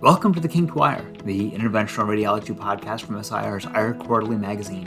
[0.00, 4.86] Welcome to the Kinked Wire, the interventional radiology podcast from SIR's IR Quarterly magazine.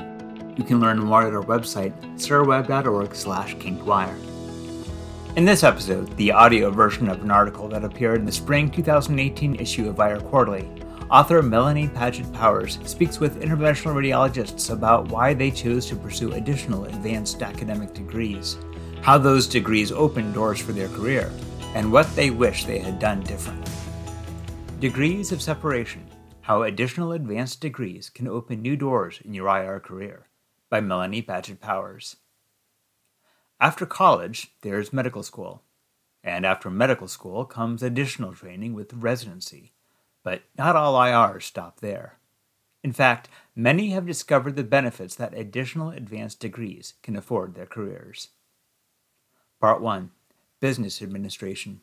[0.57, 4.15] You can learn more at our website, sirweb.org slash kinkedwire.
[5.35, 9.55] In this episode, the audio version of an article that appeared in the spring 2018
[9.55, 10.65] issue of IR Quarterly,
[11.09, 16.85] author Melanie Padget Powers speaks with interventional radiologists about why they chose to pursue additional
[16.85, 18.57] advanced academic degrees,
[19.01, 21.29] how those degrees opened doors for their career,
[21.75, 23.80] and what they wish they had done differently.
[24.81, 26.07] Degrees of Separation
[26.41, 30.25] How Additional Advanced Degrees Can Open New Doors in Your IR Career
[30.71, 32.15] by Melanie Padget Powers.
[33.59, 35.61] After college, there's medical school.
[36.23, 39.73] And after medical school comes additional training with residency.
[40.23, 42.17] But not all IRs stop there.
[42.83, 48.29] In fact, many have discovered the benefits that additional advanced degrees can afford their careers.
[49.59, 50.09] Part 1
[50.59, 51.81] Business Administration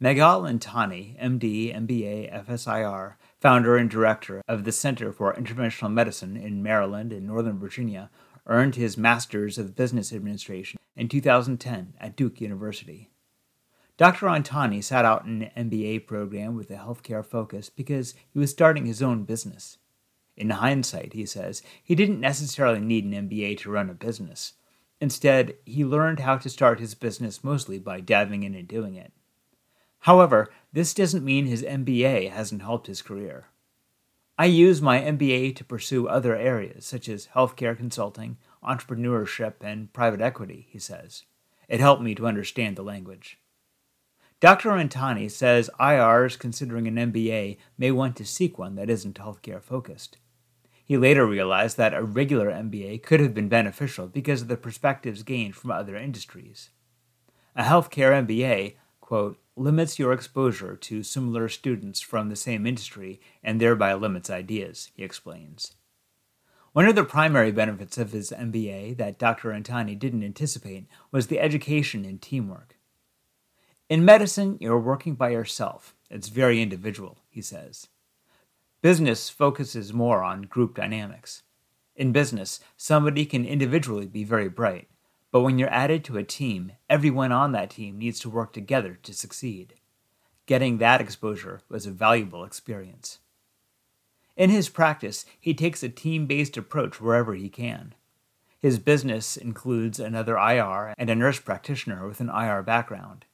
[0.00, 6.62] Meghal Antani, MD, MBA, FSIR, founder and director of the Center for Interventional Medicine in
[6.62, 8.08] Maryland and Northern Virginia,
[8.46, 13.10] earned his Master's of Business Administration in 2010 at Duke University.
[13.96, 14.26] Dr.
[14.26, 19.02] Antani sat out an MBA program with a healthcare focus because he was starting his
[19.02, 19.78] own business.
[20.36, 24.52] In hindsight, he says, he didn't necessarily need an MBA to run a business.
[25.00, 29.12] Instead, he learned how to start his business mostly by diving in and doing it.
[30.00, 33.46] However, this doesn't mean his MBA hasn't helped his career.
[34.38, 40.20] I use my MBA to pursue other areas such as healthcare consulting, entrepreneurship, and private
[40.20, 41.24] equity, he says.
[41.68, 43.40] It helped me to understand the language.
[44.40, 44.70] Dr.
[44.70, 50.18] Antani says IRs considering an MBA may want to seek one that isn't healthcare focused.
[50.84, 55.24] He later realized that a regular MBA could have been beneficial because of the perspectives
[55.24, 56.70] gained from other industries.
[57.56, 63.60] A healthcare MBA, quote, limits your exposure to similar students from the same industry and
[63.60, 65.72] thereby limits ideas, he explains.
[66.72, 69.50] One of the primary benefits of his MBA that Dr.
[69.50, 72.76] Antani didn't anticipate was the education in teamwork.
[73.88, 75.96] In medicine, you're working by yourself.
[76.10, 77.88] It's very individual, he says.
[78.82, 81.42] Business focuses more on group dynamics.
[81.96, 84.88] In business, somebody can individually be very bright,
[85.30, 88.98] but when you're added to a team, everyone on that team needs to work together
[89.02, 89.74] to succeed.
[90.46, 93.18] Getting that exposure was a valuable experience.
[94.36, 97.94] In his practice, he takes a team based approach wherever he can.
[98.58, 103.24] His business includes another IR and a nurse practitioner with an IR background.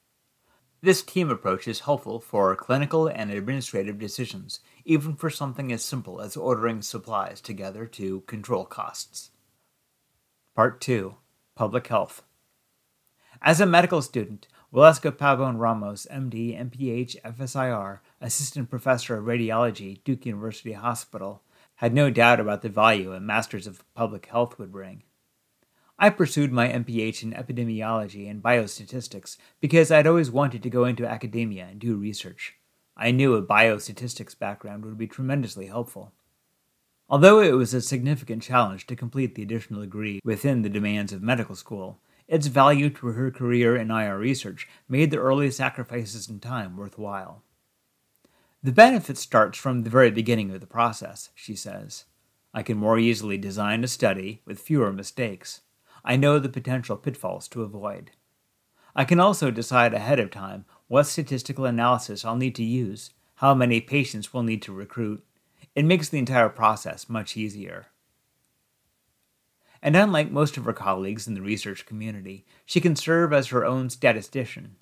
[0.82, 6.21] This team approach is helpful for clinical and administrative decisions, even for something as simple
[6.21, 9.31] as ordering supplies together to control costs.
[10.55, 11.15] Part 2
[11.54, 12.22] Public Health.
[13.41, 20.26] As a medical student, Waleska Pabon Ramos, MD, MPH, FSIR, Assistant Professor of Radiology, Duke
[20.26, 21.43] University Hospital,
[21.76, 25.04] had no doubt about the value a Master's of Public Health would bring.
[25.97, 31.06] I pursued my MPH in epidemiology and biostatistics because I'd always wanted to go into
[31.06, 32.56] academia and do research.
[32.97, 36.12] I knew a biostatistics background would be tremendously helpful.
[37.09, 41.22] Although it was a significant challenge to complete the additional degree within the demands of
[41.22, 46.41] medical school, its value to her career in IR research made the early sacrifices in
[46.41, 47.43] time worthwhile.
[48.62, 52.06] The benefit starts from the very beginning of the process, she says.
[52.54, 55.60] I can more easily design a study with fewer mistakes.
[56.03, 58.12] I know the potential pitfalls to avoid.
[58.97, 63.54] I can also decide ahead of time what statistical analysis I'll need to use, how
[63.54, 65.25] many patients we'll need to recruit,
[65.75, 67.87] it makes the entire process much easier.
[69.83, 73.67] And unlike most of her colleagues in the research community, she can serve as her
[73.67, 74.77] own statistician.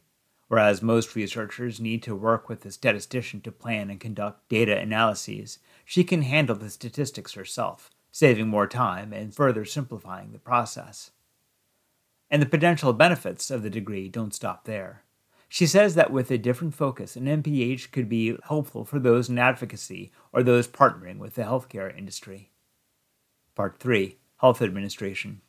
[0.46, 5.58] Whereas most researchers need to work with a statistician to plan and conduct data analyses,
[5.84, 11.10] she can handle the statistics herself, saving more time and further simplifying the process.
[12.30, 15.04] And the potential benefits of the degree don't stop there.
[15.52, 19.38] She says that with a different focus, an MPH could be helpful for those in
[19.38, 22.48] advocacy or those partnering with the healthcare industry.
[23.54, 25.42] Part 3 Health Administration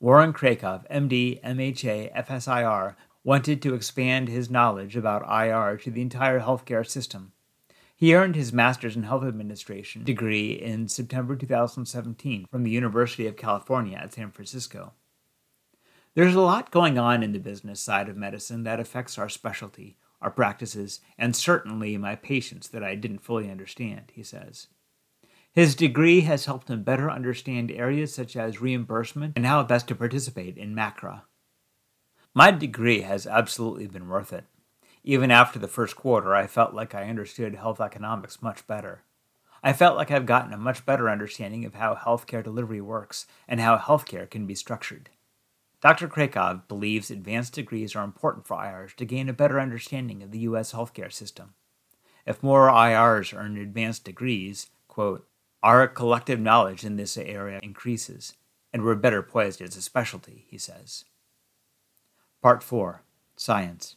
[0.00, 6.40] Warren Krackov, MD, MHA, FSIR, wanted to expand his knowledge about IR to the entire
[6.40, 7.32] healthcare system.
[7.94, 13.36] He earned his Master's in Health Administration degree in September 2017 from the University of
[13.36, 14.94] California at San Francisco.
[16.16, 19.98] There's a lot going on in the business side of medicine that affects our specialty,
[20.22, 24.68] our practices, and certainly my patients that I didn't fully understand, he says.
[25.52, 29.94] His degree has helped him better understand areas such as reimbursement and how best to
[29.94, 31.24] participate in MACRA.
[32.32, 34.44] My degree has absolutely been worth it.
[35.04, 39.02] Even after the first quarter, I felt like I understood health economics much better.
[39.62, 43.60] I felt like I've gotten a much better understanding of how healthcare delivery works and
[43.60, 45.10] how healthcare can be structured.
[45.82, 46.08] Dr.
[46.08, 50.38] Krackov believes advanced degrees are important for IRs to gain a better understanding of the
[50.40, 50.72] U.S.
[50.72, 51.54] healthcare system.
[52.26, 55.28] If more IRs earn advanced degrees, quote,
[55.62, 58.34] our collective knowledge in this area increases,
[58.72, 61.04] and we're better poised as a specialty, he says.
[62.42, 63.02] Part 4
[63.36, 63.96] Science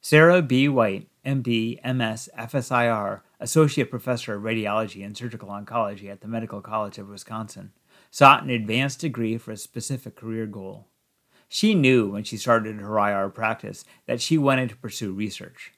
[0.00, 0.68] Sarah B.
[0.68, 6.98] White, MD, MS, FSIR, Associate Professor of Radiology and Surgical Oncology at the Medical College
[6.98, 7.72] of Wisconsin,
[8.16, 10.88] sought an advanced degree for a specific career goal.
[11.50, 15.74] She knew when she started her IR practice that she wanted to pursue research.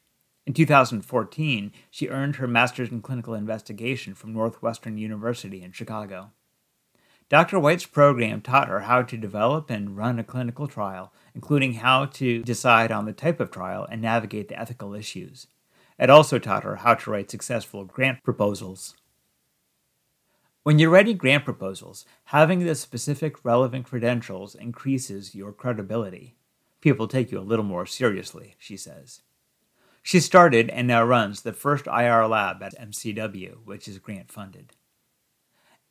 [0.46, 6.30] In 2014, she earned her master's in clinical investigation from Northwestern University in Chicago.
[7.28, 7.58] Dr.
[7.58, 12.44] White's program taught her how to develop and run a clinical trial, including how to
[12.44, 15.48] decide on the type of trial and navigate the ethical issues.
[15.98, 18.94] It also taught her how to write successful grant proposals.
[20.68, 26.36] When you're writing grant proposals, having the specific relevant credentials increases your credibility.
[26.82, 29.22] People take you a little more seriously, she says.
[30.02, 34.74] She started and now runs the first IR lab at MCW, which is grant funded.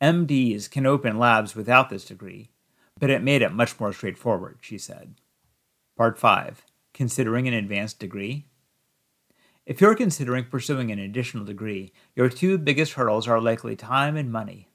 [0.00, 2.52] MDs can open labs without this degree,
[3.00, 5.16] but it made it much more straightforward, she said.
[5.96, 6.64] Part 5
[6.94, 8.46] Considering an advanced degree?
[9.66, 14.32] If you're considering pursuing an additional degree, your two biggest hurdles are likely time and
[14.32, 14.67] money.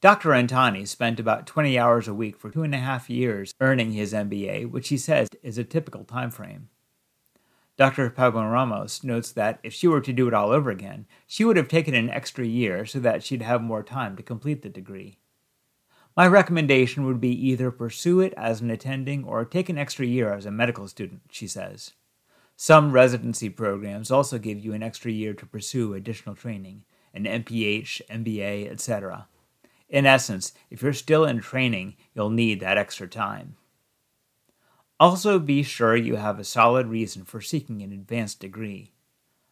[0.00, 0.28] Dr.
[0.28, 4.12] Antani spent about 20 hours a week for two and a half years earning his
[4.12, 6.68] MBA, which he says is a typical time frame.
[7.76, 8.08] Dr.
[8.08, 11.56] Pabon Ramos notes that if she were to do it all over again, she would
[11.56, 15.18] have taken an extra year so that she'd have more time to complete the degree.
[16.16, 20.32] My recommendation would be either pursue it as an attending or take an extra year
[20.32, 21.94] as a medical student, she says.
[22.54, 28.00] Some residency programs also give you an extra year to pursue additional training, an MPH,
[28.08, 29.26] MBA, etc.
[29.88, 33.56] In essence, if you're still in training, you'll need that extra time.
[35.00, 38.92] Also, be sure you have a solid reason for seeking an advanced degree.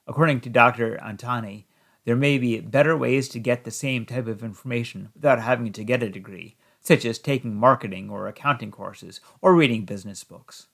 [0.06, 0.98] According to Dr.
[1.02, 1.64] Antani,
[2.04, 5.84] there may be better ways to get the same type of information without having to
[5.84, 10.68] get a degree, such as taking marketing or accounting courses or reading business books.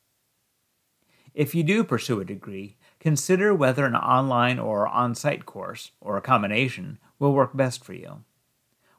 [1.34, 6.16] If you do pursue a degree, consider whether an online or on site course, or
[6.18, 8.24] a combination, will work best for you.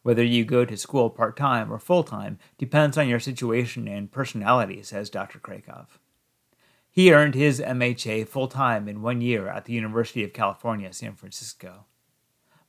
[0.04, 4.12] Whether you go to school part time or full time depends on your situation and
[4.12, 5.40] personality, says Dr.
[5.40, 5.88] Krackov.
[6.92, 11.16] He earned his MHA full time in one year at the University of California, San
[11.16, 11.86] Francisco.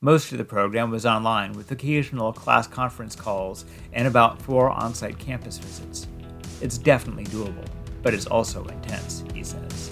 [0.01, 4.95] Most of the program was online with occasional class conference calls and about four on
[4.95, 6.07] site campus visits.
[6.61, 7.65] It's definitely doable
[8.05, 9.91] but it's also intense, he says.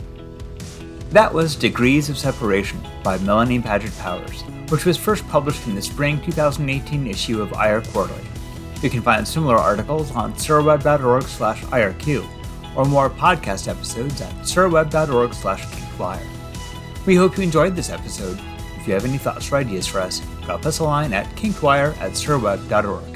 [1.13, 5.81] That was Degrees of Separation by Melanie Padget Powers, which was first published in the
[5.83, 8.25] spring 2018 issue of IR Quarterly.
[8.81, 12.27] You can find similar articles on sirweb.org slash IRQ,
[12.75, 16.25] or more podcast episodes at sirweb.org slash kinkedwire.
[17.06, 18.39] We hope you enjoyed this episode.
[18.80, 21.95] If you have any thoughts or ideas for us, drop us a line at kinkedwire
[21.98, 23.12] at sirweb.org.